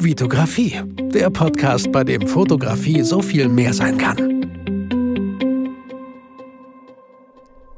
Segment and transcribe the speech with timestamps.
[0.00, 0.80] Vitografie,
[1.12, 4.16] der Podcast, bei dem Fotografie so viel mehr sein kann.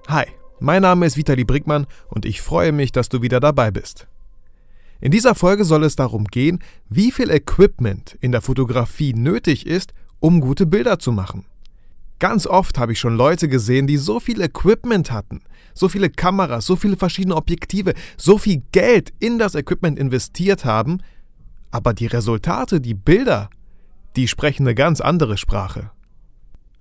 [0.07, 0.27] Hi,
[0.59, 4.07] mein Name ist Vitali Brickmann und ich freue mich, dass du wieder dabei bist.
[5.01, 6.59] In dieser Folge soll es darum gehen,
[6.91, 11.47] wie viel Equipment in der Fotografie nötig ist, um gute Bilder zu machen.
[12.19, 15.41] Ganz oft habe ich schon Leute gesehen, die so viel Equipment hatten,
[15.73, 20.99] so viele Kameras, so viele verschiedene Objektive, so viel Geld in das Equipment investiert haben,
[21.71, 23.51] aber die Resultate, die Bilder,
[24.17, 25.91] die sprechen eine ganz andere Sprache.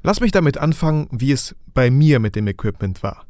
[0.02, 3.26] Lass mich damit anfangen, wie es bei mir mit dem Equipment war.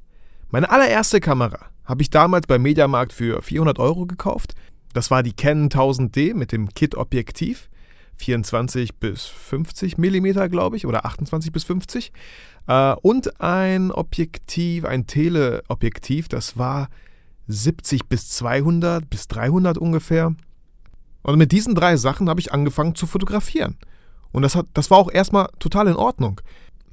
[0.50, 4.54] Meine allererste Kamera habe ich damals beim Mediamarkt für 400 Euro gekauft.
[4.94, 7.70] Das war die Canon 1000D mit dem Kit-Objektiv.
[8.18, 12.12] 24 bis 50 mm, glaube ich, oder 28 bis 50.
[12.68, 16.90] Äh, und ein Objektiv, ein Teleobjektiv, das war
[17.48, 20.36] 70 bis 200 bis 300 ungefähr.
[21.22, 23.78] Und mit diesen drei Sachen habe ich angefangen zu fotografieren.
[24.32, 26.42] Und das, hat, das war auch erstmal total in Ordnung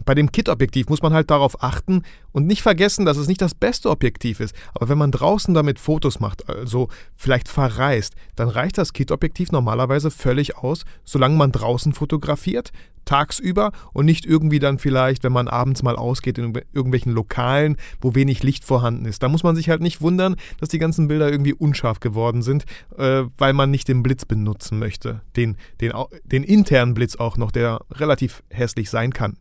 [0.05, 2.03] bei dem Kit-Objektiv muss man halt darauf achten
[2.33, 4.55] und nicht vergessen, dass es nicht das beste Objektiv ist.
[4.75, 10.11] Aber wenn man draußen damit Fotos macht, also vielleicht verreist, dann reicht das Kit-Objektiv normalerweise
[10.11, 12.73] völlig aus, solange man draußen fotografiert,
[13.07, 18.15] tagsüber und nicht irgendwie dann vielleicht, wenn man abends mal ausgeht in irgendwelchen Lokalen, wo
[18.15, 19.23] wenig Licht vorhanden ist.
[19.23, 22.65] Da muss man sich halt nicht wundern, dass die ganzen Bilder irgendwie unscharf geworden sind,
[22.99, 25.23] äh, weil man nicht den Blitz benutzen möchte.
[25.37, 25.93] Den, den,
[26.25, 29.37] den internen Blitz auch noch, der relativ hässlich sein kann.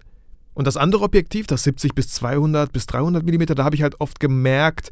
[0.55, 3.99] Und das andere Objektiv, das 70 bis 200 bis 300 mm, da habe ich halt
[3.99, 4.91] oft gemerkt,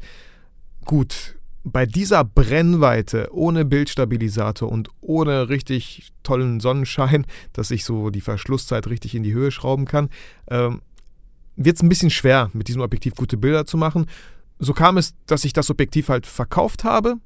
[0.84, 8.20] gut, bei dieser Brennweite ohne Bildstabilisator und ohne richtig tollen Sonnenschein, dass ich so die
[8.20, 10.10] Verschlusszeit richtig in die Höhe schrauben kann,
[10.48, 10.82] ähm,
[11.56, 14.06] wird es ein bisschen schwer, mit diesem Objektiv gute Bilder zu machen.
[14.58, 17.16] So kam es, dass ich das Objektiv halt verkauft habe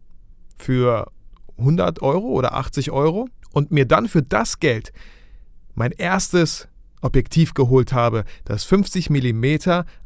[0.56, 1.10] für
[1.58, 4.92] 100 Euro oder 80 Euro und mir dann für das Geld
[5.74, 6.68] mein erstes
[7.00, 9.44] Objektiv geholt habe, das 50 mm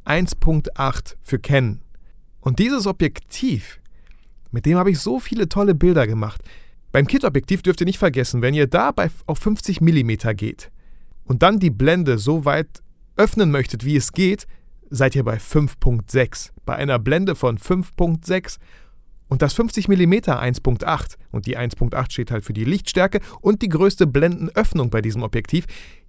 [0.04, 1.80] 1.8 für Canon.
[2.40, 3.80] Und dieses Objektiv,
[4.50, 6.42] mit dem habe ich so viele tolle Bilder gemacht.
[6.90, 10.70] Beim Kit-Objektiv dürft ihr nicht vergessen, wenn ihr dabei auf 50 mm geht
[11.24, 12.82] und dann die Blende so weit
[13.16, 14.46] öffnen möchtet, wie es geht,
[14.90, 16.50] seid ihr bei 5.6.
[16.66, 18.58] Bei einer Blende von 5.6
[19.28, 23.70] und das 50 mm 1.8 und die 1.8 steht halt für die Lichtstärke und die
[23.70, 25.64] größte Blendenöffnung bei diesem Objektiv.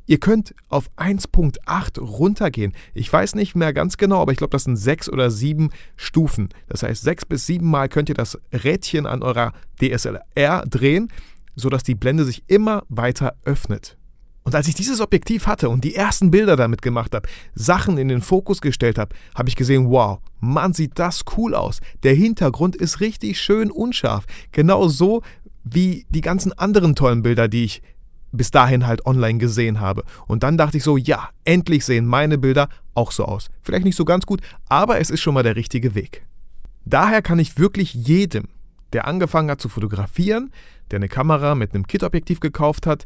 [0.05, 2.73] Ihr könnt auf 1.8 runtergehen.
[2.93, 6.49] Ich weiß nicht mehr ganz genau, aber ich glaube, das sind sechs oder sieben Stufen.
[6.67, 11.09] Das heißt, sechs bis sieben Mal könnt ihr das Rädchen an eurer DSLR drehen,
[11.55, 13.97] sodass die Blende sich immer weiter öffnet.
[14.43, 18.09] Und als ich dieses Objektiv hatte und die ersten Bilder damit gemacht habe, Sachen in
[18.09, 21.79] den Fokus gestellt habe, habe ich gesehen, wow, Mann, sieht das cool aus.
[22.03, 24.25] Der Hintergrund ist richtig schön unscharf.
[24.51, 25.21] Genau so
[25.63, 27.81] wie die ganzen anderen tollen Bilder, die ich
[28.33, 30.03] bis dahin halt online gesehen habe.
[30.27, 33.49] Und dann dachte ich so, ja, endlich sehen meine Bilder auch so aus.
[33.61, 36.25] Vielleicht nicht so ganz gut, aber es ist schon mal der richtige Weg.
[36.83, 38.49] Daher kann ich wirklich jedem,
[38.91, 40.51] der angefangen hat zu fotografieren,
[40.91, 43.05] der eine Kamera mit einem Kit-Objektiv gekauft hat,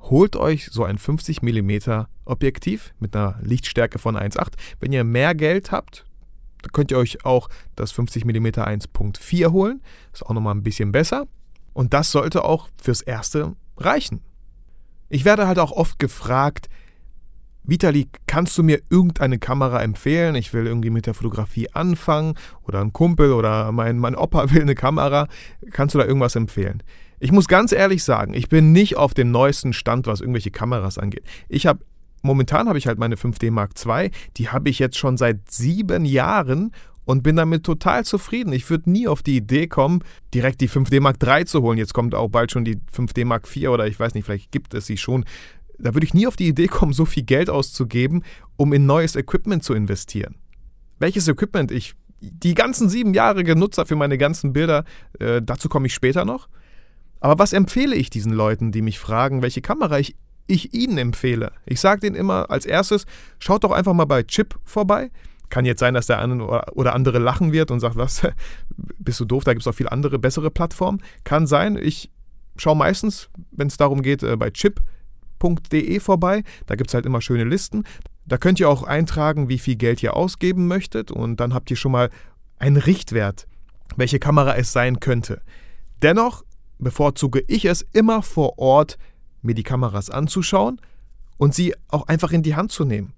[0.00, 4.52] holt euch so ein 50 mm Objektiv mit einer Lichtstärke von 1,8.
[4.80, 6.04] Wenn ihr mehr Geld habt,
[6.72, 9.82] könnt ihr euch auch das 50 mm 1.4 holen.
[10.12, 11.26] Ist auch nochmal ein bisschen besser.
[11.72, 14.20] Und das sollte auch fürs Erste reichen.
[15.08, 16.68] Ich werde halt auch oft gefragt,
[17.66, 20.34] Vitali, kannst du mir irgendeine Kamera empfehlen?
[20.34, 24.62] Ich will irgendwie mit der Fotografie anfangen oder ein Kumpel oder mein, mein Opa will
[24.62, 25.28] eine Kamera.
[25.70, 26.82] Kannst du da irgendwas empfehlen?
[27.20, 30.98] Ich muss ganz ehrlich sagen, ich bin nicht auf dem neuesten Stand, was irgendwelche Kameras
[30.98, 31.24] angeht.
[31.48, 31.80] Ich habe
[32.20, 36.04] momentan habe ich halt meine 5D Mark II, die habe ich jetzt schon seit sieben
[36.04, 36.72] Jahren
[37.04, 38.52] und bin damit total zufrieden.
[38.52, 41.78] Ich würde nie auf die Idee kommen, direkt die 5D Mark III zu holen.
[41.78, 44.74] Jetzt kommt auch bald schon die 5D Mark IV oder ich weiß nicht, vielleicht gibt
[44.74, 45.24] es sie schon.
[45.78, 48.22] Da würde ich nie auf die Idee kommen, so viel Geld auszugeben,
[48.56, 50.36] um in neues Equipment zu investieren.
[50.98, 54.84] Welches Equipment ich die ganzen sieben Jahre genutzt habe für meine ganzen Bilder,
[55.18, 56.48] äh, dazu komme ich später noch.
[57.20, 60.16] Aber was empfehle ich diesen Leuten, die mich fragen, welche Kamera ich,
[60.46, 61.52] ich ihnen empfehle?
[61.66, 63.06] Ich sage denen immer als erstes,
[63.38, 65.10] schaut doch einfach mal bei Chip vorbei.
[65.50, 66.42] Kann jetzt sein, dass der eine
[66.72, 68.26] oder andere lachen wird und sagt, was,
[68.98, 71.02] bist du doof, da gibt es auch viele andere, bessere Plattformen.
[71.24, 71.76] Kann sein.
[71.76, 72.10] Ich
[72.56, 76.42] schaue meistens, wenn es darum geht, äh, bei chip.de vorbei.
[76.66, 77.84] Da gibt es halt immer schöne Listen.
[78.26, 81.76] Da könnt ihr auch eintragen, wie viel Geld ihr ausgeben möchtet und dann habt ihr
[81.76, 82.10] schon mal
[82.58, 83.46] einen Richtwert,
[83.96, 85.42] welche Kamera es sein könnte.
[86.02, 86.42] Dennoch
[86.78, 88.98] bevorzuge ich es immer vor Ort,
[89.42, 90.80] mir die Kameras anzuschauen
[91.36, 93.12] und sie auch einfach in die Hand zu nehmen.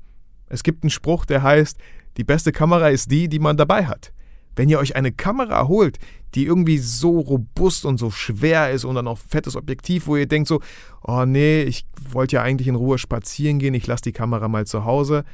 [0.49, 1.79] Es gibt einen Spruch, der heißt,
[2.17, 4.13] die beste Kamera ist die, die man dabei hat.
[4.55, 5.99] Wenn ihr euch eine Kamera holt,
[6.35, 10.27] die irgendwie so robust und so schwer ist und dann auch fettes Objektiv, wo ihr
[10.27, 10.61] denkt so,
[11.03, 14.67] oh nee, ich wollte ja eigentlich in Ruhe spazieren gehen, ich lasse die Kamera mal
[14.67, 15.25] zu Hause.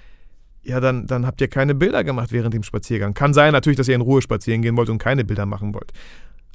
[0.64, 3.14] Ja, dann, dann habt ihr keine Bilder gemacht während dem Spaziergang.
[3.14, 5.92] Kann sein natürlich, dass ihr in Ruhe spazieren gehen wollt und keine Bilder machen wollt.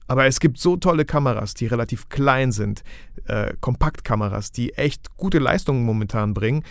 [0.07, 2.83] Aber es gibt so tolle Kameras, die relativ klein sind,
[3.25, 6.63] äh, Kompaktkameras, die echt gute Leistungen momentan bringen.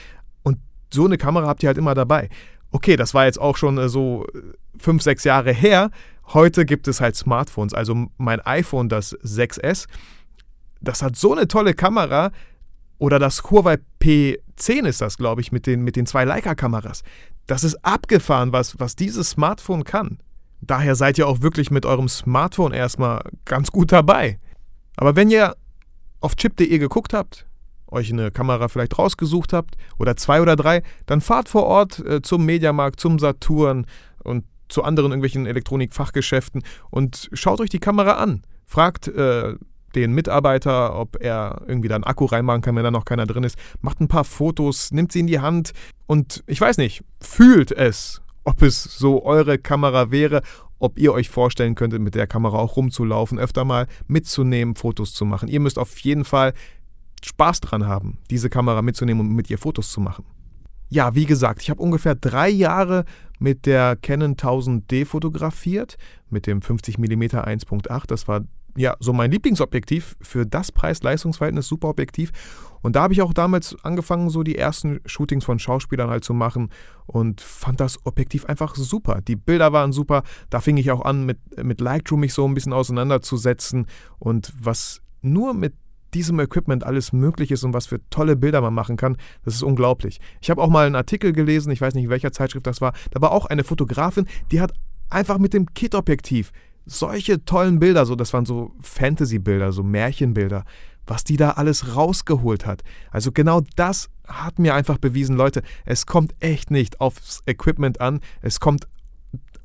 [0.42, 0.58] Und
[0.92, 2.30] so eine Kamera habt ihr halt immer dabei.
[2.70, 4.40] Okay, das war jetzt auch schon äh, so äh,
[4.78, 5.90] fünf, sechs Jahre her.
[6.32, 7.74] Heute gibt es halt Smartphones.
[7.74, 9.86] Also mein iPhone, das 6S,
[10.80, 12.32] das hat so eine tolle Kamera.
[12.98, 17.02] Oder das Huawei P10 ist das, glaube ich, mit den, mit den zwei Leica-Kameras.
[17.46, 20.18] Das ist abgefahren, was, was dieses Smartphone kann.
[20.60, 24.38] Daher seid ihr auch wirklich mit eurem Smartphone erstmal ganz gut dabei.
[24.96, 25.54] Aber wenn ihr
[26.20, 27.45] auf chip.de geguckt habt,
[27.88, 32.22] euch eine Kamera vielleicht rausgesucht habt oder zwei oder drei, dann fahrt vor Ort äh,
[32.22, 33.86] zum Mediamarkt, zum Saturn
[34.22, 38.42] und zu anderen irgendwelchen Elektronikfachgeschäften und schaut euch die Kamera an.
[38.66, 39.54] Fragt äh,
[39.94, 43.44] den Mitarbeiter, ob er irgendwie da einen Akku reinmachen kann, wenn da noch keiner drin
[43.44, 43.56] ist.
[43.80, 45.72] Macht ein paar Fotos, nimmt sie in die Hand
[46.06, 50.40] und ich weiß nicht, fühlt es ob es so eure Kamera wäre,
[50.78, 55.24] ob ihr euch vorstellen könntet, mit der Kamera auch rumzulaufen, öfter mal mitzunehmen, Fotos zu
[55.24, 55.48] machen.
[55.48, 56.52] Ihr müsst auf jeden Fall
[57.24, 60.24] Spaß dran haben, diese Kamera mitzunehmen und mit ihr Fotos zu machen.
[60.88, 63.04] Ja, wie gesagt, ich habe ungefähr drei Jahre
[63.38, 65.96] mit der Canon 1000D fotografiert,
[66.30, 68.06] mit dem 50mm 1.8.
[68.06, 68.42] Das war
[68.76, 72.30] ja, so mein Lieblingsobjektiv für das Preis-Leistungs-Verhältnis, super Objektiv.
[72.82, 76.34] Und da habe ich auch damals angefangen, so die ersten Shootings von Schauspielern halt zu
[76.34, 76.70] machen
[77.06, 79.22] und fand das Objektiv einfach super.
[79.26, 80.22] Die Bilder waren super.
[80.50, 83.86] Da fing ich auch an, mit, mit Lightroom mich so ein bisschen auseinanderzusetzen
[84.18, 85.74] und was nur mit
[86.16, 89.62] diesem Equipment alles möglich ist und was für tolle Bilder man machen kann, das ist
[89.62, 90.18] unglaublich.
[90.40, 92.94] Ich habe auch mal einen Artikel gelesen, ich weiß nicht, in welcher Zeitschrift das war,
[93.10, 94.72] da war auch eine Fotografin, die hat
[95.10, 96.52] einfach mit dem Kit-Objektiv
[96.86, 100.64] solche tollen Bilder, so das waren so Fantasy-Bilder, so Märchenbilder,
[101.06, 102.82] was die da alles rausgeholt hat.
[103.10, 108.20] Also genau das hat mir einfach bewiesen, Leute, es kommt echt nicht aufs Equipment an,
[108.40, 108.88] es kommt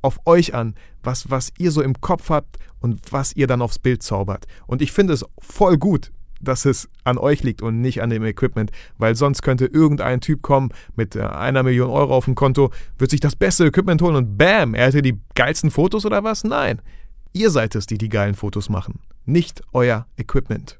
[0.02, 3.78] auf euch an, was, was ihr so im Kopf habt und was ihr dann aufs
[3.78, 4.46] Bild zaubert.
[4.66, 8.24] Und ich finde es voll gut, dass es an euch liegt und nicht an dem
[8.24, 12.70] Equipment, weil sonst könnte irgendein Typ kommen mit äh, einer Million Euro auf dem Konto,
[12.98, 16.44] wird sich das beste Equipment holen und bam, er hätte die geilsten Fotos oder was?
[16.44, 16.80] Nein.
[17.32, 20.78] Ihr seid es, die die geilen Fotos machen, nicht euer Equipment.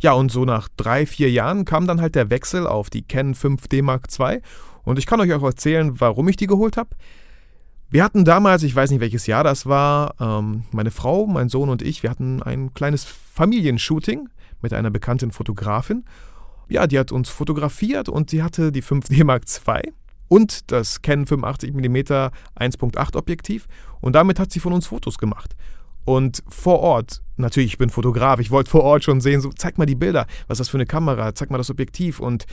[0.00, 3.34] Ja, und so nach drei, vier Jahren kam dann halt der Wechsel auf die Canon
[3.34, 4.40] 5D Mark II
[4.82, 6.90] und ich kann euch auch erzählen, warum ich die geholt habe.
[7.90, 11.68] Wir hatten damals, ich weiß nicht welches Jahr das war, ähm, meine Frau, mein Sohn
[11.68, 14.28] und ich, wir hatten ein kleines Familienshooting
[14.62, 16.04] mit einer bekannten Fotografin.
[16.68, 19.92] Ja, die hat uns fotografiert und sie hatte die 5D Mark II
[20.28, 23.66] und das Canon 85mm 1.8 Objektiv
[24.00, 25.56] und damit hat sie von uns Fotos gemacht.
[26.04, 29.76] Und vor Ort, natürlich, ich bin Fotograf, ich wollte vor Ort schon sehen, so, zeig
[29.76, 32.46] mal die Bilder, was ist das für eine Kamera, zeig mal das Objektiv und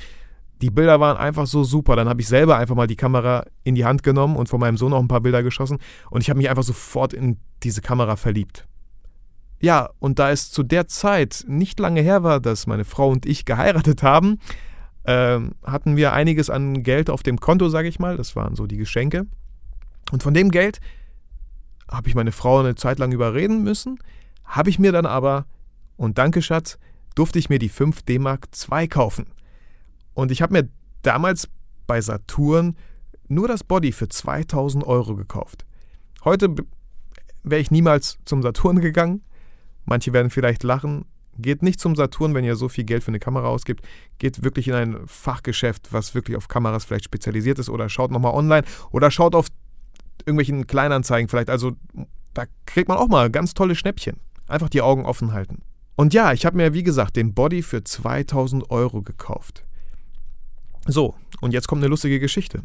[0.61, 1.95] die Bilder waren einfach so super.
[1.95, 4.77] Dann habe ich selber einfach mal die Kamera in die Hand genommen und von meinem
[4.77, 5.77] Sohn auch ein paar Bilder geschossen
[6.09, 8.67] und ich habe mich einfach sofort in diese Kamera verliebt.
[9.59, 13.25] Ja, und da es zu der Zeit nicht lange her war, dass meine Frau und
[13.25, 14.39] ich geheiratet haben,
[15.05, 18.17] ähm, hatten wir einiges an Geld auf dem Konto, sage ich mal.
[18.17, 19.25] Das waren so die Geschenke.
[20.11, 20.79] Und von dem Geld
[21.89, 23.97] habe ich meine Frau eine Zeit lang überreden müssen,
[24.43, 25.45] habe ich mir dann aber,
[25.95, 26.77] und danke Schatz,
[27.15, 29.25] durfte ich mir die 5 D-Mark 2 kaufen.
[30.13, 30.69] Und ich habe mir
[31.01, 31.49] damals
[31.87, 32.75] bei Saturn
[33.27, 35.65] nur das Body für 2000 Euro gekauft.
[36.23, 36.53] Heute
[37.43, 39.23] wäre ich niemals zum Saturn gegangen.
[39.87, 41.05] Manche werden vielleicht lachen,
[41.39, 43.85] Geht nicht zum Saturn, wenn ihr so viel Geld für eine Kamera ausgibt.
[44.17, 47.69] Geht wirklich in ein Fachgeschäft, was wirklich auf Kameras vielleicht spezialisiert ist.
[47.69, 48.65] Oder schaut nochmal online.
[48.91, 49.47] Oder schaut auf
[50.25, 51.51] irgendwelchen Kleinanzeigen vielleicht.
[51.51, 51.73] Also
[52.33, 54.17] da kriegt man auch mal ganz tolle Schnäppchen.
[54.47, 55.61] Einfach die Augen offen halten.
[55.95, 59.63] Und ja, ich habe mir, wie gesagt, den Body für 2000 Euro gekauft.
[60.87, 62.63] So, und jetzt kommt eine lustige Geschichte.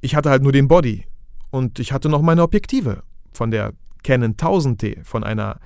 [0.00, 1.04] Ich hatte halt nur den Body
[1.50, 3.02] und ich hatte noch meine Objektive
[3.32, 3.72] von der
[4.04, 5.58] Canon 1000D, von einer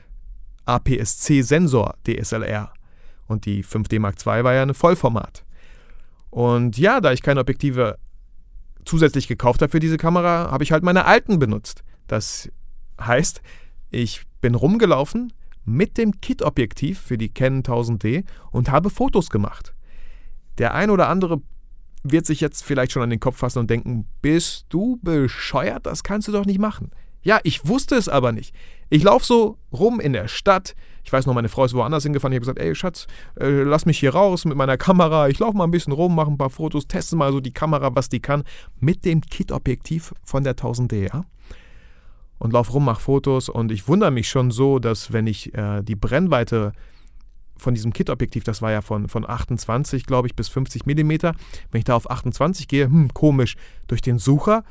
[0.67, 2.73] APS-C-Sensor DSLR.
[3.27, 5.45] Und die 5D Mark II war ja eine Vollformat.
[6.31, 7.99] Und ja, da ich keine Objektive
[8.85, 11.83] zusätzlich gekauft habe für diese Kamera, habe ich halt meine alten benutzt.
[12.07, 12.51] Das
[13.01, 13.43] heißt,
[13.91, 15.33] ich bin rumgelaufen
[15.65, 19.75] mit dem Kit-Objektiv für die Canon 1000D und habe Fotos gemacht.
[20.59, 21.43] Der ein oder andere
[22.03, 25.87] wird sich jetzt vielleicht schon an den Kopf fassen und denken, bist du bescheuert?
[25.87, 26.91] Das kannst du doch nicht machen.
[27.23, 28.55] Ja, ich wusste es aber nicht.
[28.89, 30.75] Ich laufe so rum in der Stadt.
[31.05, 32.33] Ich weiß noch, meine Frau ist woanders hingefahren.
[32.33, 33.07] Ich habe gesagt, ey Schatz,
[33.39, 35.29] äh, lass mich hier raus mit meiner Kamera.
[35.29, 37.95] Ich laufe mal ein bisschen rum, mache ein paar Fotos, teste mal so die Kamera,
[37.95, 38.45] was die kann,
[38.79, 41.09] mit dem Kit-Objektiv von der 1000D.
[41.09, 41.25] Ja?
[42.41, 45.83] und laufe rum, mache Fotos und ich wundere mich schon so, dass wenn ich äh,
[45.83, 46.73] die Brennweite
[47.57, 51.79] von diesem Kit-Objektiv, das war ja von, von 28, glaube ich, bis 50 mm, wenn
[51.79, 54.65] ich da auf 28 gehe, hm, komisch, durch den Sucher,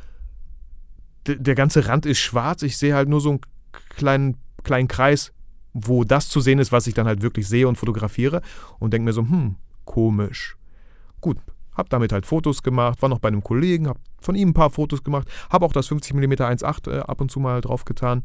[1.28, 3.42] der ganze Rand ist schwarz, ich sehe halt nur so einen
[3.90, 5.32] kleinen, kleinen Kreis,
[5.74, 8.42] wo das zu sehen ist, was ich dann halt wirklich sehe und fotografiere
[8.80, 10.56] und denke mir so, hm, komisch.
[11.22, 11.38] Gut,
[11.74, 14.70] hab damit halt Fotos gemacht, war noch bei einem Kollegen, hab von ihm ein paar
[14.70, 18.24] Fotos gemacht, habe auch das 50 mm 1.8 äh, ab und zu mal drauf getan.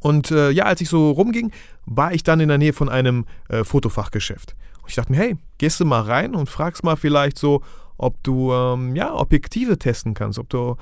[0.00, 1.52] Und äh, ja, als ich so rumging,
[1.84, 4.56] war ich dann in der Nähe von einem äh, Fotofachgeschäft.
[4.82, 7.62] Und ich dachte mir, hey, gehst du mal rein und fragst mal vielleicht so,
[7.98, 10.76] ob du ähm, ja, Objektive testen kannst, ob du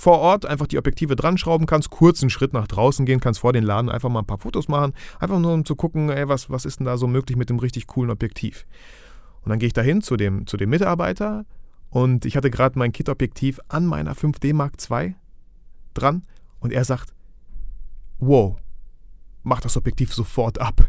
[0.00, 3.40] vor Ort einfach die Objektive dran schrauben kannst, kurz einen Schritt nach draußen gehen kannst
[3.40, 6.28] vor den Laden, einfach mal ein paar Fotos machen, einfach nur um zu gucken, ey,
[6.28, 8.66] was, was ist denn da so möglich mit dem richtig coolen Objektiv.
[9.42, 11.44] Und dann gehe ich dahin zu dem, zu dem Mitarbeiter
[11.90, 15.14] und ich hatte gerade mein Kit-Objektiv an meiner 5D Mark II
[15.94, 16.22] dran
[16.60, 17.14] und er sagt,
[18.18, 18.56] wow,
[19.42, 20.86] mach das Objektiv sofort ab.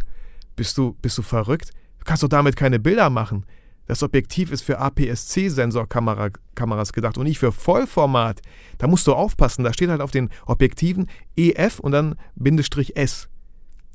[0.55, 1.71] Bist du, bist du verrückt?
[1.99, 3.45] Du kannst doch damit keine Bilder machen.
[3.89, 8.39] Das Objektiv ist für APS-C-Sensorkameras gedacht und nicht für Vollformat.
[8.77, 13.29] Da musst du aufpassen, da steht halt auf den Objektiven EF und dann Bindestrich S.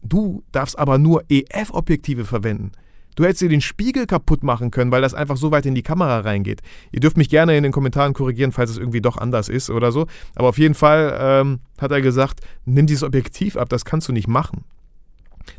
[0.02, 2.72] Du darfst aber nur EF-Objektive verwenden.
[3.14, 5.84] Du hättest dir den Spiegel kaputt machen können, weil das einfach so weit in die
[5.84, 6.62] Kamera reingeht.
[6.90, 9.92] Ihr dürft mich gerne in den Kommentaren korrigieren, falls es irgendwie doch anders ist oder
[9.92, 10.08] so.
[10.34, 14.12] Aber auf jeden Fall ähm, hat er gesagt, nimm dieses Objektiv ab, das kannst du
[14.12, 14.64] nicht machen.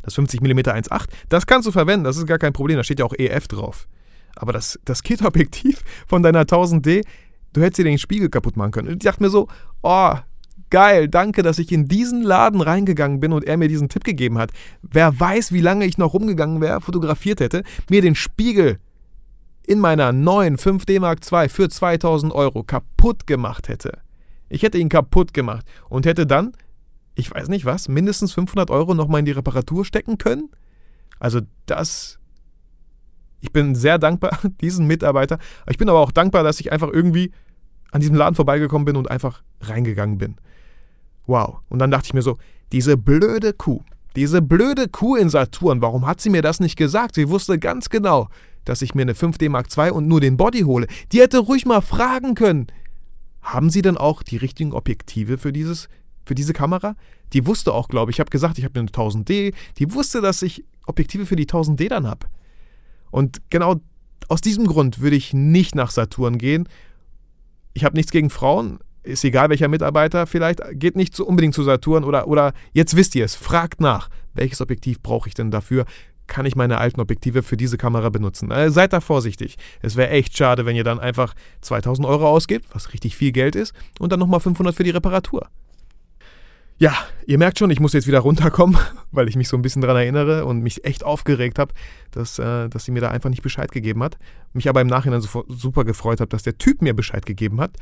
[0.02, 3.06] Das 50mm 1.8, das kannst du verwenden, das ist gar kein Problem, da steht ja
[3.06, 3.88] auch EF drauf.
[4.36, 7.02] Aber das, das Kit-Objektiv von deiner 1000D,
[7.52, 8.88] du hättest dir den Spiegel kaputt machen können.
[8.88, 9.48] Und ich dachte mir so,
[9.82, 10.14] oh,
[10.70, 14.38] geil, danke, dass ich in diesen Laden reingegangen bin und er mir diesen Tipp gegeben
[14.38, 14.50] hat.
[14.82, 18.78] Wer weiß, wie lange ich noch rumgegangen wäre, fotografiert hätte, mir den Spiegel
[19.66, 23.98] in meiner neuen 5D Mark II für 2000 Euro kaputt gemacht hätte.
[24.48, 26.52] Ich hätte ihn kaputt gemacht und hätte dann,
[27.14, 30.50] ich weiß nicht was, mindestens 500 Euro nochmal in die Reparatur stecken können.
[31.18, 32.18] Also das
[33.40, 35.38] ich bin sehr dankbar, diesen Mitarbeiter.
[35.68, 37.32] Ich bin aber auch dankbar, dass ich einfach irgendwie
[37.92, 40.36] an diesem Laden vorbeigekommen bin und einfach reingegangen bin.
[41.26, 41.60] Wow.
[41.68, 42.38] Und dann dachte ich mir so,
[42.72, 43.82] diese blöde Kuh,
[44.16, 47.14] diese blöde Kuh in Saturn, warum hat sie mir das nicht gesagt?
[47.14, 48.28] Sie wusste ganz genau,
[48.64, 50.86] dass ich mir eine 5D Mark II und nur den Body hole.
[51.12, 52.66] Die hätte ruhig mal fragen können.
[53.42, 55.88] Haben Sie denn auch die richtigen Objektive für dieses
[56.24, 56.96] für diese Kamera?
[57.32, 60.42] Die wusste auch, glaube ich, ich habe gesagt, ich habe eine 1000D, die wusste, dass
[60.42, 62.26] ich Objektive für die 1000D dann habe.
[63.10, 63.76] Und genau
[64.28, 66.68] aus diesem Grund würde ich nicht nach Saturn gehen.
[67.74, 71.62] Ich habe nichts gegen Frauen, ist egal welcher Mitarbeiter, vielleicht geht nicht so unbedingt zu
[71.62, 75.84] Saturn oder, oder jetzt wisst ihr es, fragt nach, welches Objektiv brauche ich denn dafür?
[76.26, 78.50] Kann ich meine alten Objektive für diese Kamera benutzen?
[78.50, 79.56] Also seid da vorsichtig.
[79.80, 83.54] Es wäre echt schade, wenn ihr dann einfach 2000 Euro ausgebt, was richtig viel Geld
[83.54, 85.48] ist, und dann nochmal 500 für die Reparatur.
[86.78, 86.94] Ja,
[87.26, 88.78] ihr merkt schon, ich muss jetzt wieder runterkommen,
[89.10, 91.72] weil ich mich so ein bisschen daran erinnere und mich echt aufgeregt habe,
[92.10, 94.18] dass, äh, dass sie mir da einfach nicht Bescheid gegeben hat.
[94.52, 97.76] Mich aber im Nachhinein so, super gefreut habe, dass der Typ mir Bescheid gegeben hat.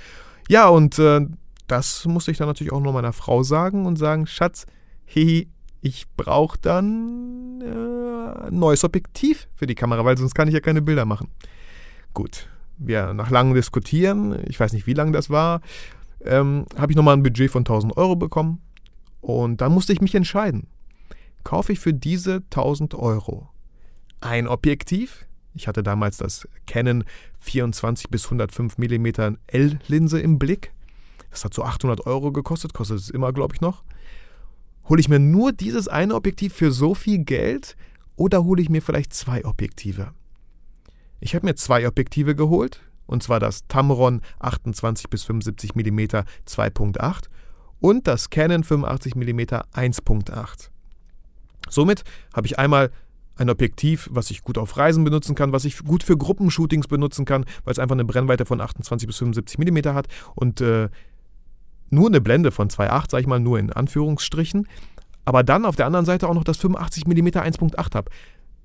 [0.49, 1.27] Ja, und äh,
[1.67, 4.67] das musste ich dann natürlich auch nur meiner Frau sagen und sagen, Schatz,
[5.07, 5.49] hihi,
[5.81, 10.61] ich brauche dann äh, ein neues Objektiv für die Kamera, weil sonst kann ich ja
[10.61, 11.29] keine Bilder machen.
[12.13, 12.49] Gut,
[12.79, 15.63] wir nach langem Diskutieren, ich weiß nicht, wie lang das war,
[16.25, 18.61] ähm, habe ich nochmal ein Budget von 1000 Euro bekommen
[19.25, 20.67] und dann musste ich mich entscheiden.
[21.45, 23.49] Kaufe ich für diese 1000 Euro
[24.21, 25.25] ein Objektiv?
[25.55, 27.05] Ich hatte damals das Canon
[27.41, 29.07] 24 bis 105 mm
[29.47, 30.73] L-Linse im Blick.
[31.31, 33.83] Das hat so 800 Euro gekostet, kostet es immer, glaube ich, noch.
[34.91, 37.77] Hole ich mir nur dieses eine Objektiv für so viel Geld
[38.17, 40.13] oder hole ich mir vielleicht zwei Objektive?
[41.21, 45.99] Ich habe mir zwei Objektive geholt, und zwar das Tamron 28 bis 75 mm
[46.47, 47.29] 2.8
[47.85, 50.71] und das Canon 85mm 1.8.
[51.69, 52.91] Somit habe ich einmal
[53.37, 57.27] ein Objektiv, was ich gut auf Reisen benutzen kann, was ich gut für Gruppenshootings benutzen
[57.27, 60.89] kann, weil es einfach eine Brennweite von 28 bis 75 mm hat und äh,
[61.91, 64.67] nur eine Blende von 2.8, sage ich mal, nur in Anführungsstrichen.
[65.27, 68.11] Aber dann auf der anderen Seite auch noch das 85 mm 1.8 habe,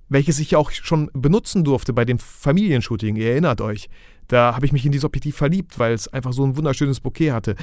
[0.07, 3.17] welches ich auch schon benutzen durfte bei dem Familienshooting.
[3.17, 3.89] Ihr erinnert euch.
[4.29, 7.31] Da habe ich mich in dieses Objektiv verliebt, weil es einfach so ein wunderschönes Bouquet
[7.31, 7.55] hatte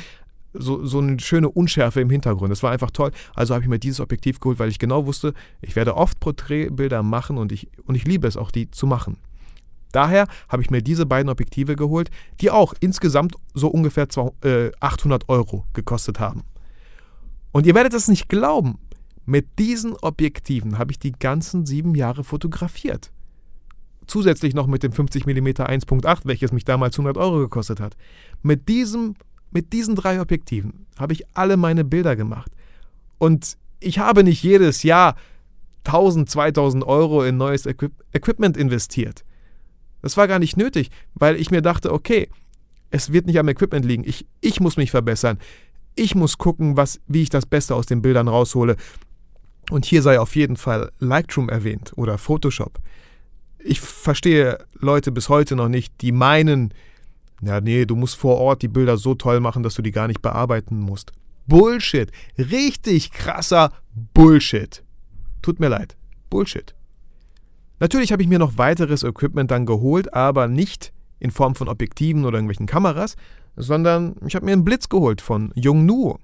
[0.59, 2.51] so, so eine schöne Unschärfe im Hintergrund.
[2.51, 3.11] Das war einfach toll.
[3.35, 7.03] Also habe ich mir dieses Objektiv geholt, weil ich genau wusste, ich werde oft Porträtbilder
[7.03, 9.19] machen und ich, und ich liebe es auch, die zu machen.
[9.93, 12.11] Daher habe ich mir diese beiden Objektive geholt,
[12.41, 14.07] die auch insgesamt so ungefähr
[14.81, 16.43] 800 Euro gekostet haben.
[17.53, 18.79] Und ihr werdet es nicht glauben,
[19.25, 23.11] mit diesen Objektiven habe ich die ganzen sieben Jahre fotografiert.
[24.07, 27.97] Zusätzlich noch mit dem 50mm 1.8, welches mich damals 100 Euro gekostet hat.
[28.43, 29.15] Mit diesem
[29.57, 32.53] mit diesen drei Objektiven habe ich alle meine Bilder gemacht.
[33.17, 35.17] Und ich habe nicht jedes Jahr
[35.85, 39.25] 1000, 2000 Euro in neues Equip Equipment investiert.
[40.03, 42.29] Das war gar nicht nötig, weil ich mir dachte, okay,
[42.91, 44.05] es wird nicht am Equipment liegen.
[44.07, 45.39] Ich, ich muss mich verbessern.
[45.95, 48.77] Ich muss gucken, was, wie ich das Beste aus den Bildern raushole.
[49.71, 52.79] Und hier sei auf jeden Fall Lightroom erwähnt oder Photoshop.
[53.59, 56.75] Ich verstehe Leute bis heute noch nicht, die meinen,
[57.43, 60.09] ja, nee, du musst vor Ort die Bilder so toll machen, dass du die gar
[60.09, 61.13] nicht bearbeiten musst.
[61.47, 62.11] Bullshit.
[62.39, 63.71] Richtig krasser
[64.15, 64.83] Bullshit.
[65.43, 65.97] Tut mir leid.
[66.31, 66.75] Bullshit.
[67.79, 72.25] Natürlich habe ich mir noch weiteres Equipment dann geholt, aber nicht in Form von Objektiven
[72.25, 73.17] oder irgendwelchen Kameras,
[73.55, 76.19] sondern ich habe mir einen Blitz geholt von Yongnuo.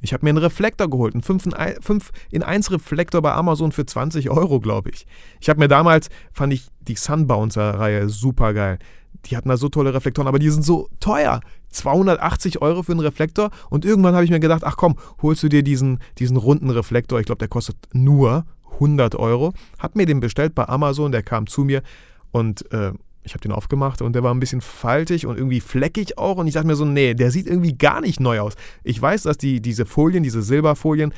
[0.00, 4.30] Ich habe mir einen Reflektor geholt, einen 5 in 1 Reflektor bei Amazon für 20
[4.30, 5.06] Euro, glaube ich.
[5.40, 8.78] Ich habe mir damals, fand ich die Sunbouncer-Reihe super geil.
[9.26, 11.40] Die hatten da so tolle Reflektoren, aber die sind so teuer.
[11.70, 13.50] 280 Euro für einen Reflektor.
[13.70, 17.20] Und irgendwann habe ich mir gedacht, ach komm, holst du dir diesen, diesen runden Reflektor.
[17.20, 19.52] Ich glaube, der kostet nur 100 Euro.
[19.78, 21.82] Hab mir den bestellt bei Amazon, der kam zu mir
[22.30, 22.92] und äh,
[23.24, 26.38] ich habe den aufgemacht und der war ein bisschen faltig und irgendwie fleckig auch.
[26.38, 28.54] Und ich dachte mir so, nee, der sieht irgendwie gar nicht neu aus.
[28.82, 31.14] Ich weiß, dass die, diese Folien, diese Silberfolien,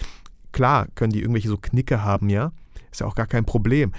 [0.52, 2.52] klar können die irgendwelche so Knicke haben, ja.
[2.90, 3.92] Ist ja auch gar kein Problem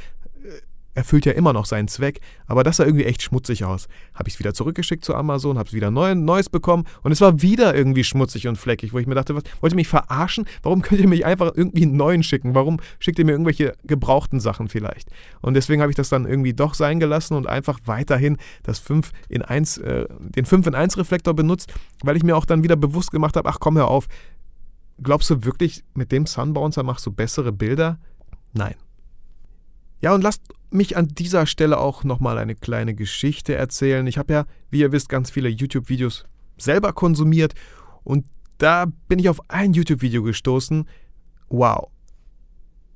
[0.95, 3.87] erfüllt ja immer noch seinen Zweck, aber das sah irgendwie echt schmutzig aus.
[4.13, 7.21] Habe ich es wieder zurückgeschickt zu Amazon, habe es wieder neu, Neues bekommen und es
[7.21, 10.45] war wieder irgendwie schmutzig und fleckig, wo ich mir dachte, was, wollt ihr mich verarschen?
[10.63, 12.55] Warum könnt ihr mich einfach irgendwie einen neuen schicken?
[12.55, 15.09] Warum schickt ihr mir irgendwelche gebrauchten Sachen vielleicht?
[15.41, 19.11] Und deswegen habe ich das dann irgendwie doch sein gelassen und einfach weiterhin das 5
[19.29, 21.73] in 1, äh, den 5 in 1 Reflektor benutzt,
[22.03, 24.07] weil ich mir auch dann wieder bewusst gemacht habe, ach komm, hör auf.
[25.01, 27.99] Glaubst du wirklich, mit dem Sunbouncer machst du bessere Bilder?
[28.53, 28.75] Nein.
[29.99, 34.05] Ja, und lasst mich an dieser Stelle auch nochmal eine kleine Geschichte erzählen.
[34.07, 36.25] Ich habe ja, wie ihr wisst, ganz viele YouTube-Videos
[36.57, 37.53] selber konsumiert
[38.03, 38.25] und
[38.57, 40.87] da bin ich auf ein YouTube-Video gestoßen.
[41.49, 41.89] Wow.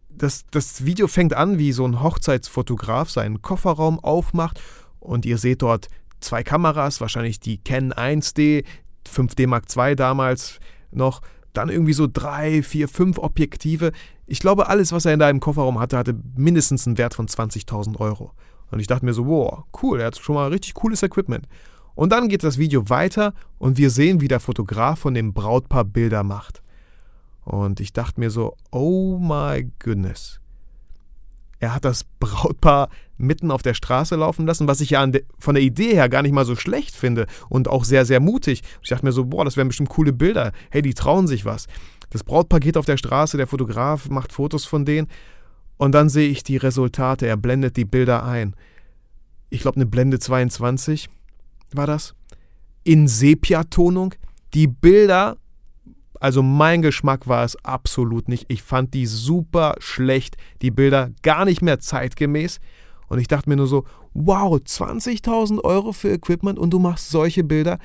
[0.10, 4.62] Das, das Video fängt an, wie so ein Hochzeitsfotograf seinen Kofferraum aufmacht
[5.00, 5.88] und ihr seht dort
[6.20, 8.65] zwei Kameras, wahrscheinlich die Canon 1D,
[9.08, 10.60] 5D Mark II damals
[10.91, 11.21] noch,
[11.60, 13.91] dann irgendwie so drei, vier, fünf Objektive.
[14.26, 18.00] Ich glaube, alles, was er in deinem Kofferraum hatte, hatte mindestens einen Wert von 20.000
[18.00, 18.32] Euro.
[18.72, 21.48] Und ich dachte mir so, wow, cool, er hat schon mal richtig cooles Equipment.
[21.95, 25.84] Und dann geht das Video weiter und wir sehen, wie der Fotograf von dem Brautpaar
[25.84, 26.62] Bilder macht.
[27.43, 30.39] Und ich dachte mir so, oh my goodness.
[31.60, 35.55] Er hat das Brautpaar mitten auf der Straße laufen lassen, was ich ja de, von
[35.55, 38.62] der Idee her gar nicht mal so schlecht finde und auch sehr, sehr mutig.
[38.82, 40.51] Ich dachte mir so, boah, das wären bestimmt coole Bilder.
[40.69, 41.67] Hey, die trauen sich was.
[42.10, 45.08] Das Brautpaar geht auf der Straße, der Fotograf macht Fotos von denen
[45.77, 47.27] und dann sehe ich die Resultate.
[47.27, 48.55] Er blendet die Bilder ein.
[49.49, 51.10] Ich glaube, eine Blende 22
[51.73, 52.15] war das.
[52.84, 54.15] In Sepiatonung.
[54.53, 55.38] Die Bilder
[56.19, 58.45] also mein Geschmack war es absolut nicht.
[58.49, 62.60] Ich fand die super schlecht, die Bilder gar nicht mehr zeitgemäß.
[63.10, 67.43] Und ich dachte mir nur so, wow, 20.000 Euro für Equipment und du machst solche
[67.43, 67.80] Bilder.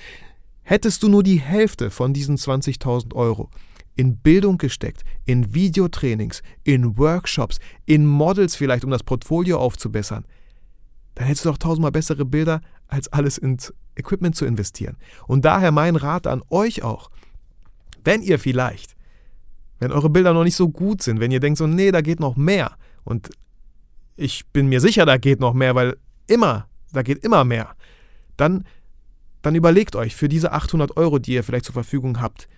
[0.63, 3.51] Hättest du nur die Hälfte von diesen 20.000 Euro
[3.97, 10.25] in Bildung gesteckt, in Videotrainings, in Workshops, in Models vielleicht, um das Portfolio aufzubessern,
[11.15, 14.97] dann hättest du doch tausendmal bessere Bilder, als alles ins Equipment zu investieren.
[15.27, 17.11] Und daher mein Rat an euch auch.
[18.03, 18.97] Wenn ihr vielleicht,
[19.79, 22.21] wenn eure Bilder noch nicht so gut sind, wenn ihr denkt so, nee, da geht
[22.21, 23.31] noch mehr und
[24.17, 25.97] ich bin mir sicher, da geht noch mehr, weil
[26.27, 27.75] immer, da geht immer mehr,
[28.37, 28.65] dann,
[29.43, 32.49] dann überlegt euch für diese 800 Euro, die ihr vielleicht zur Verfügung habt,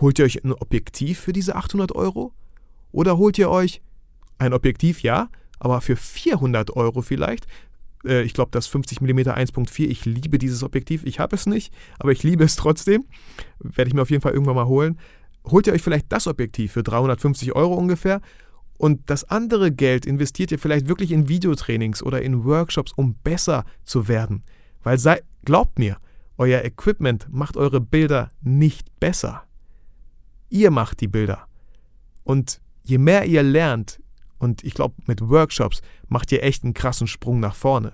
[0.00, 2.32] holt ihr euch ein Objektiv für diese 800 Euro?
[2.90, 3.80] Oder holt ihr euch
[4.38, 7.46] ein Objektiv, ja, aber für 400 Euro vielleicht
[8.04, 9.86] äh, ich glaube, das 50 mm 1.4.
[9.86, 11.04] Ich liebe dieses Objektiv.
[11.04, 13.04] Ich habe es nicht, aber ich liebe es trotzdem.
[13.60, 14.98] Werde ich mir auf jeden Fall irgendwann mal holen.
[15.44, 18.20] Holt ihr euch vielleicht das Objektiv für 350 Euro ungefähr
[18.82, 23.64] und das andere Geld investiert ihr vielleicht wirklich in Videotrainings oder in Workshops, um besser
[23.84, 24.42] zu werden.
[24.82, 25.98] Weil sei, glaubt mir,
[26.36, 29.44] euer Equipment macht eure Bilder nicht besser.
[30.48, 31.46] Ihr macht die Bilder.
[32.24, 34.02] Und je mehr ihr lernt,
[34.38, 37.92] und ich glaube, mit Workshops macht ihr echt einen krassen Sprung nach vorne.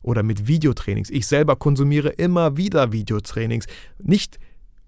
[0.00, 1.10] Oder mit Videotrainings.
[1.10, 3.66] Ich selber konsumiere immer wieder Videotrainings.
[3.98, 4.38] Nicht,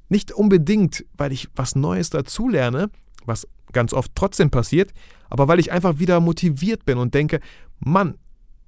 [0.09, 2.89] nicht unbedingt, weil ich was Neues dazulerne,
[3.27, 4.93] was ganz oft trotzdem passiert,
[5.31, 7.41] aber weil ich einfach wieder motiviert bin und denke,
[7.79, 8.15] Mann,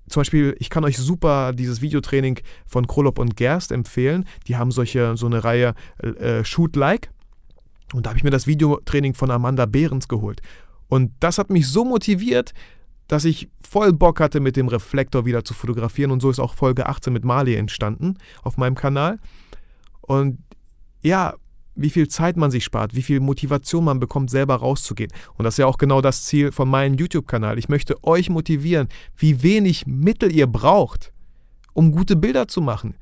[0.09, 4.27] zum Beispiel, ich kann euch super dieses Videotraining von Krolop und Gerst empfehlen.
[4.47, 7.11] Die haben solche, so eine Reihe äh, Shoot Like.
[7.95, 10.43] Und da habe ich mir das Videotraining von Amanda Behrens geholt.
[10.89, 12.53] Und das hat mich so motiviert,
[13.09, 16.11] dass ich voll Bock hatte, mit dem Reflektor wieder zu fotografieren.
[16.11, 19.19] Und so ist auch Folge 18 mit Mali entstanden auf meinem Kanal.
[20.03, 20.39] Und
[21.03, 21.35] ja,
[21.75, 25.11] wie viel Zeit man sich spart, wie viel Motivation man bekommt, selber rauszugehen.
[25.37, 27.59] Und das ist ja auch genau das Ziel von meinem YouTube-Kanal.
[27.59, 31.13] Ich möchte euch motivieren, wie wenig Mittel ihr braucht,
[31.73, 32.95] um gute Bilder zu machen.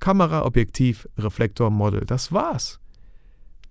[0.00, 2.02] Kamera, Objektiv, Reflektor, Model.
[2.04, 2.80] Das war's.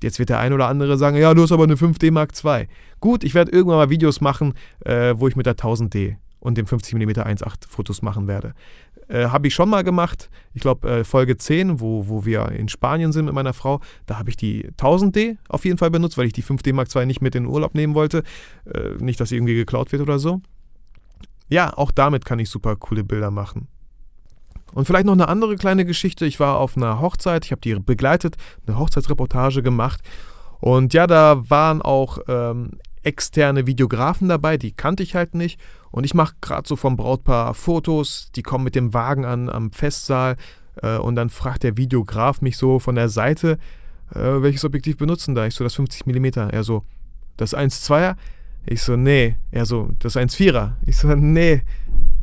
[0.02, 2.68] Jetzt wird der ein oder andere sagen, ja, du hast aber eine 5D Mark II.
[3.00, 6.66] Gut, ich werde irgendwann mal Videos machen, äh, wo ich mit der 1000D und dem
[6.66, 8.54] 50mm 1.8 Fotos machen werde.
[9.12, 10.30] Äh, habe ich schon mal gemacht.
[10.54, 14.18] Ich glaube, äh, Folge 10, wo, wo wir in Spanien sind mit meiner Frau, da
[14.18, 17.22] habe ich die 1000D auf jeden Fall benutzt, weil ich die 5D Mark II nicht
[17.22, 18.24] mit in den Urlaub nehmen wollte.
[18.66, 20.42] Äh, nicht, dass sie irgendwie geklaut wird oder so.
[21.50, 23.68] Ja, auch damit kann ich super coole Bilder machen.
[24.74, 26.26] Und vielleicht noch eine andere kleine Geschichte.
[26.26, 30.00] Ich war auf einer Hochzeit, ich habe die begleitet, eine Hochzeitsreportage gemacht.
[30.62, 35.60] Und ja, da waren auch ähm, externe Videografen dabei, die kannte ich halt nicht.
[35.92, 39.72] Und ich mache gerade so vom Brautpaar Fotos, die kommen mit dem Wagen an am
[39.72, 40.38] Festsaal
[40.82, 43.58] äh, und dann fragt der Videograf mich so von der Seite,
[44.14, 45.46] äh, welches Objektiv benutzen da?
[45.46, 46.26] Ich so, das 50 mm.
[46.50, 46.84] Er so,
[47.38, 48.16] das 1,2er?
[48.66, 49.36] Ich so, nee.
[49.52, 50.74] Er so, das 1,4er?
[50.86, 51.62] Ich so, nee.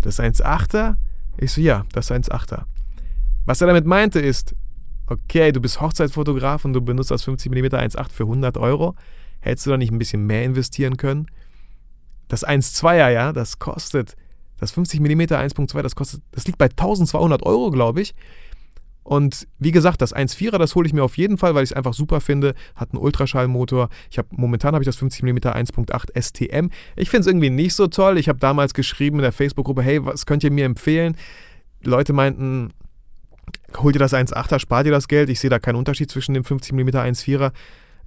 [0.00, 0.96] Das 1,8er?
[1.37, 2.64] Ich so, ja, das 1,8er.
[3.44, 4.54] Was er damit meinte ist,
[5.07, 8.94] okay, du bist Hochzeitsfotograf und du benutzt das 50 mm 1,8 für 100 Euro.
[9.40, 11.26] Hättest du da nicht ein bisschen mehr investieren können?
[12.28, 14.16] Das 1,2er, ja, das kostet,
[14.58, 18.14] das 50 mm 1.2, das kostet, das liegt bei 1200 Euro, glaube ich.
[19.08, 21.76] Und wie gesagt, das 1.4er, das hole ich mir auf jeden Fall, weil ich es
[21.76, 22.54] einfach super finde.
[22.76, 23.88] Hat einen Ultraschallmotor.
[24.10, 26.68] Ich habe momentan habe ich das 50 mm 1.8 STM.
[26.94, 28.18] Ich finde es irgendwie nicht so toll.
[28.18, 31.16] Ich habe damals geschrieben in der Facebook-Gruppe, hey, was könnt ihr mir empfehlen?
[31.82, 32.74] Leute meinten,
[33.78, 35.30] hol dir das 1.8er, spart dir das Geld.
[35.30, 37.52] Ich sehe da keinen Unterschied zwischen dem 50 mm 1.4er.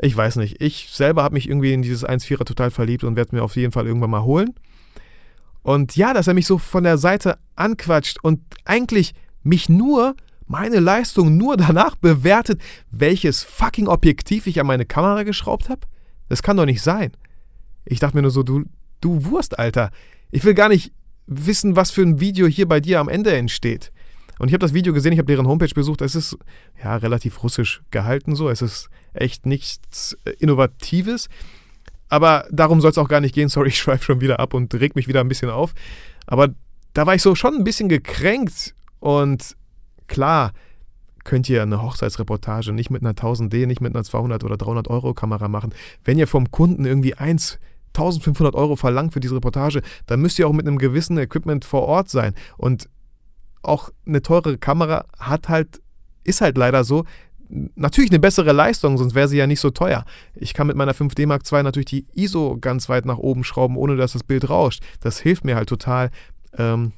[0.04, 0.60] Ich weiß nicht.
[0.60, 3.72] Ich selber habe mich irgendwie in dieses 1.4er total verliebt und werde mir auf jeden
[3.72, 4.56] Fall irgendwann mal holen.
[5.62, 10.16] Und ja, dass er mich so von der Seite anquatscht und eigentlich mich nur,
[10.48, 12.60] meine Leistung nur danach bewertet,
[12.90, 15.82] welches fucking Objektiv ich an meine Kamera geschraubt habe?
[16.30, 17.12] Das kann doch nicht sein.
[17.86, 18.64] Ich dachte mir nur so, du,
[19.02, 19.92] du Wurst, Alter.
[20.32, 20.94] Ich will gar nicht
[21.28, 23.92] wissen, was für ein Video hier bei dir am Ende entsteht.
[24.42, 26.02] Und ich habe das Video gesehen, ich habe deren Homepage besucht.
[26.02, 26.36] Es ist
[26.84, 28.50] ja relativ russisch gehalten so.
[28.50, 31.30] Es ist echt nichts äh, Innovatives.
[32.10, 33.50] Aber darum soll es auch gar nicht gehen.
[33.50, 35.76] Sorry, ich schweife schon wieder ab und reg mich wieder ein bisschen auf.
[36.26, 36.50] Aber
[36.94, 38.74] da war ich so schon ein bisschen gekränkt.
[39.00, 39.56] Und
[40.08, 40.54] klar,
[41.24, 45.14] könnt ihr eine Hochzeitsreportage nicht mit einer 1000D, nicht mit einer 200 oder 300 Euro
[45.14, 45.72] Kamera machen.
[46.04, 47.60] Wenn ihr vom Kunden irgendwie 1
[47.94, 51.84] 1500 Euro verlangt für diese Reportage, dann müsst ihr auch mit einem gewissen Equipment vor
[51.84, 52.34] Ort sein.
[52.58, 52.88] Und
[53.64, 55.82] auch eine teure Kamera hat halt,
[56.24, 57.06] ist halt leider so,
[57.76, 60.06] natürlich eine bessere Leistung, sonst wäre sie ja nicht so teuer.
[60.36, 63.76] Ich kann mit meiner 5D Mark II natürlich die ISO ganz weit nach oben schrauben,
[63.76, 64.82] ohne dass das Bild rauscht.
[65.02, 66.12] Das hilft mir halt total,
[66.58, 66.94] ähm,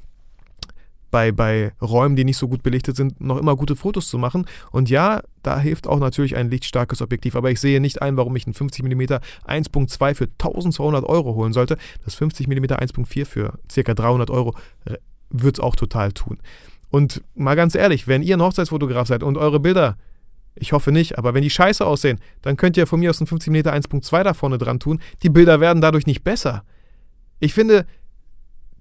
[1.14, 4.46] bei, bei Räumen, die nicht so gut belichtet sind, noch immer gute Fotos zu machen.
[4.72, 7.36] Und ja, da hilft auch natürlich ein lichtstarkes Objektiv.
[7.36, 9.02] Aber ich sehe nicht ein, warum ich ein 50 mm
[9.46, 11.78] 1.2 für 1200 Euro holen sollte.
[12.04, 13.94] Das 50 mm 1.4 für ca.
[13.94, 14.56] 300 Euro
[15.42, 16.38] wird es auch total tun.
[16.90, 19.96] Und mal ganz ehrlich, wenn ihr ein Hochzeitsfotograf seid und eure Bilder,
[20.54, 23.26] ich hoffe nicht, aber wenn die scheiße aussehen, dann könnt ihr von mir aus ein
[23.26, 25.00] 50 mm 1.2 da vorne dran tun.
[25.22, 26.62] Die Bilder werden dadurch nicht besser.
[27.40, 27.86] Ich finde,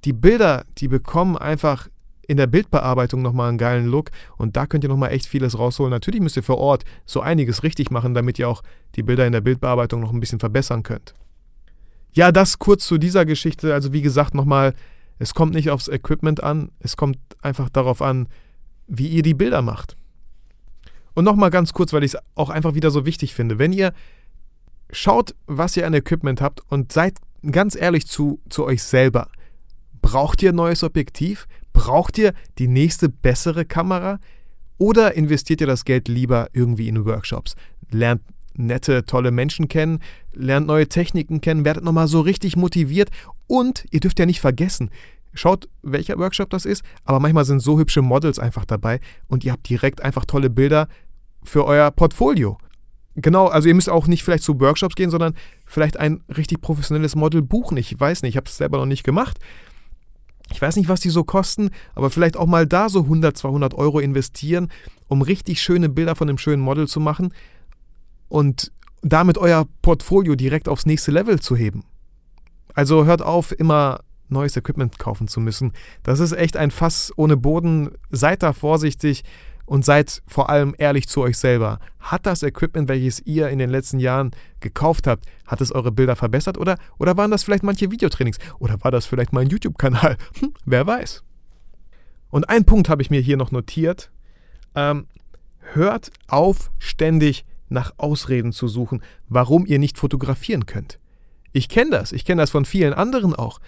[0.06, 1.88] die Bilder, die bekommen einfach
[2.28, 5.92] in der Bildbearbeitung nochmal einen geilen Look und da könnt ihr nochmal echt vieles rausholen.
[5.92, 8.62] Natürlich müsst ihr vor Ort so einiges richtig machen, damit ihr auch
[8.96, 11.14] die Bilder in der Bildbearbeitung noch ein bisschen verbessern könnt.
[12.14, 13.74] Ja, das kurz zu dieser Geschichte.
[13.74, 14.74] Also wie gesagt, nochmal
[15.20, 18.28] es kommt nicht aufs Equipment an, es kommt einfach darauf an,
[18.88, 19.96] wie ihr die Bilder macht.
[21.14, 23.60] Und nochmal ganz kurz, weil ich es auch einfach wieder so wichtig finde.
[23.60, 23.94] Wenn ihr
[24.92, 27.18] schaut, was ihr an Equipment habt und seid
[27.52, 29.30] ganz ehrlich zu, zu euch selber.
[30.02, 31.48] Braucht ihr ein neues Objektiv?
[31.74, 34.20] Braucht ihr die nächste bessere Kamera?
[34.78, 37.56] Oder investiert ihr das Geld lieber irgendwie in Workshops?
[37.92, 38.22] Lernt
[38.56, 40.00] nette, tolle Menschen kennen,
[40.34, 43.10] lernt neue Techniken kennen, werdet nochmal so richtig motiviert
[43.48, 44.90] und ihr dürft ja nicht vergessen,
[45.34, 49.52] schaut, welcher Workshop das ist, aber manchmal sind so hübsche Models einfach dabei und ihr
[49.52, 50.88] habt direkt einfach tolle Bilder
[51.44, 52.58] für euer Portfolio.
[53.16, 55.36] Genau, also ihr müsst auch nicht vielleicht zu Workshops gehen, sondern
[55.66, 57.78] vielleicht ein richtig professionelles Model buchen.
[57.78, 59.38] Ich weiß nicht, ich habe es selber noch nicht gemacht.
[60.52, 63.74] Ich weiß nicht, was die so kosten, aber vielleicht auch mal da so 100, 200
[63.76, 64.70] Euro investieren,
[65.08, 67.34] um richtig schöne Bilder von einem schönen Model zu machen
[68.34, 68.72] und
[69.04, 71.84] damit euer Portfolio direkt aufs nächste Level zu heben.
[72.74, 75.72] Also hört auf, immer neues Equipment kaufen zu müssen.
[76.02, 77.92] Das ist echt ein Fass ohne Boden.
[78.10, 79.24] Seid da vorsichtig
[79.68, 81.78] und seid vor allem ehrlich zu euch selber.
[82.00, 86.16] Hat das Equipment, welches ihr in den letzten Jahren gekauft habt, hat es eure Bilder
[86.16, 88.40] verbessert oder, oder waren das vielleicht manche Videotrainings?
[88.58, 90.18] Oder war das vielleicht mein YouTube-Kanal?
[90.40, 91.24] Hm, wer weiß.
[92.32, 94.12] Und einen Punkt habe ich mir hier noch notiert.
[94.74, 95.06] Ähm,
[95.60, 101.00] hört auf, ständig nach Ausreden zu suchen, warum ihr nicht fotografieren könnt.
[101.52, 103.60] Ich kenne das, ich kenne das von vielen anderen auch.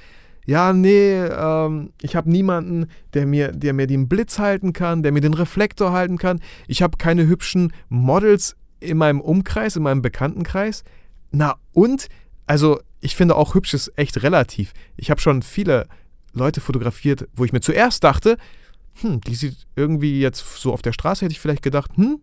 [0.45, 5.11] Ja, nee, ähm, ich habe niemanden, der mir, der mir den Blitz halten kann, der
[5.11, 6.39] mir den Reflektor halten kann.
[6.67, 10.83] Ich habe keine hübschen Models in meinem Umkreis, in meinem Bekanntenkreis.
[11.31, 12.07] Na und?
[12.45, 14.73] Also, ich finde auch hübsch ist echt relativ.
[14.97, 15.87] Ich habe schon viele
[16.33, 18.37] Leute fotografiert, wo ich mir zuerst dachte,
[19.01, 22.21] hm, die sieht irgendwie jetzt so auf der Straße, hätte ich vielleicht gedacht, hm,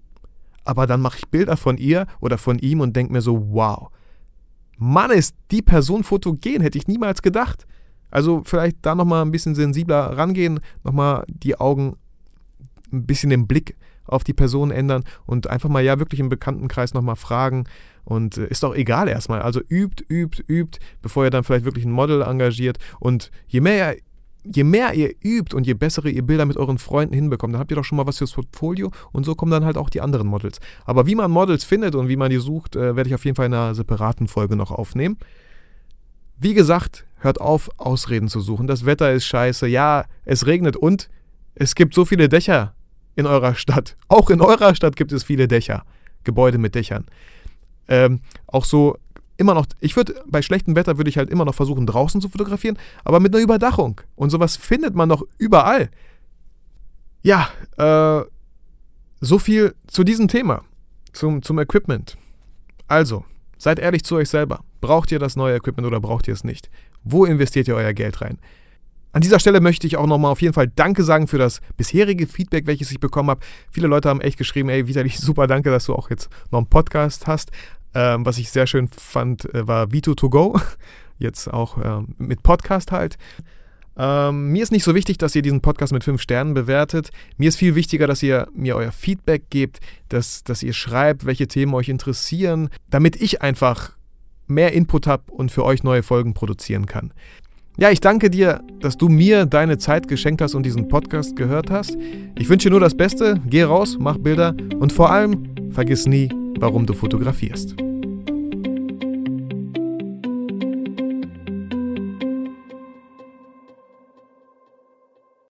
[0.65, 3.91] aber dann mache ich Bilder von ihr oder von ihm und denke mir so, wow,
[4.79, 7.67] Mann, ist die Person fotogen, hätte ich niemals gedacht.
[8.11, 11.97] Also vielleicht da nochmal ein bisschen sensibler rangehen, nochmal die Augen,
[12.93, 16.95] ein bisschen den Blick auf die Person ändern und einfach mal ja wirklich im Bekanntenkreis
[16.95, 17.65] nochmal fragen.
[18.05, 19.41] Und äh, ist doch egal erstmal.
[19.43, 22.79] Also übt, übt, übt, bevor ihr dann vielleicht wirklich ein Model engagiert.
[22.99, 23.97] Und je mehr
[24.45, 27.71] je mehr ihr übt und je bessere ihr Bilder mit euren Freunden hinbekommt, dann habt
[27.71, 30.27] ihr doch schon mal was fürs Portfolio und so kommen dann halt auch die anderen
[30.27, 30.59] Models.
[30.85, 33.37] Aber wie man Models findet und wie man die sucht, äh, werde ich auf jeden
[33.37, 35.17] Fall in einer separaten Folge noch aufnehmen.
[36.39, 38.67] Wie gesagt, hört auf, Ausreden zu suchen.
[38.67, 39.69] Das Wetter ist scheiße.
[39.69, 41.09] Ja, es regnet und
[41.55, 42.75] es gibt so viele Dächer
[43.15, 43.97] in eurer Stadt.
[44.09, 45.85] Auch in eurer Stadt gibt es viele Dächer.
[46.25, 47.07] Gebäude mit Dächern.
[47.89, 48.97] Ähm, auch so
[49.37, 52.29] immer noch, ich würde, bei schlechtem Wetter würde ich halt immer noch versuchen, draußen zu
[52.29, 54.01] fotografieren, aber mit einer Überdachung.
[54.15, 55.91] Und sowas findet man noch überall.
[57.23, 58.25] Ja, äh,
[59.21, 60.63] so viel zu diesem Thema,
[61.13, 62.17] zum, zum Equipment.
[62.89, 63.25] Also,
[63.57, 64.61] seid ehrlich zu euch selber.
[64.81, 66.69] Braucht ihr das neue Equipment oder braucht ihr es nicht?
[67.05, 68.39] Wo investiert ihr euer Geld rein?
[69.13, 72.27] An dieser Stelle möchte ich auch nochmal auf jeden Fall Danke sagen für das bisherige
[72.27, 73.43] Feedback, welches ich bekommen habe.
[73.71, 76.67] Viele Leute haben echt geschrieben, ey, Vitali, super danke, dass du auch jetzt noch einen
[76.67, 77.53] Podcast hast.
[77.95, 80.61] Ähm, was ich sehr schön fand, äh, war Vito2Go.
[81.19, 83.17] Jetzt auch ähm, mit Podcast halt.
[83.97, 87.11] Ähm, mir ist nicht so wichtig, dass ihr diesen Podcast mit fünf Sternen bewertet.
[87.37, 91.47] Mir ist viel wichtiger, dass ihr mir euer Feedback gebt, dass, dass ihr schreibt, welche
[91.47, 93.93] Themen euch interessieren, damit ich einfach
[94.47, 97.13] mehr Input habe und für euch neue Folgen produzieren kann.
[97.79, 101.71] Ja, ich danke dir, dass du mir deine Zeit geschenkt hast und diesen Podcast gehört
[101.71, 101.97] hast.
[102.39, 103.41] Ich wünsche dir nur das Beste.
[103.47, 106.29] Geh raus, mach Bilder und vor allem vergiss nie,
[106.63, 107.75] warum du fotografierst.